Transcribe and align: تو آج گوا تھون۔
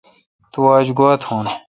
تو 0.51 0.59
آج 0.75 0.87
گوا 0.97 1.11
تھون۔ 1.21 1.45